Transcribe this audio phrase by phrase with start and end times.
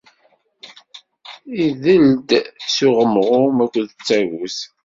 [1.67, 2.29] Idel-d
[2.75, 4.57] s uɣemɣum akked tagut.